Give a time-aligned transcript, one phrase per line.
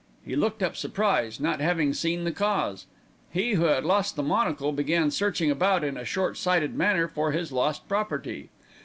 [0.25, 2.87] He looked up surprised, not having seen the cause.
[3.29, 7.33] He who had lost the monocle began searching about in a short sighted manner for
[7.33, 8.49] his lost property.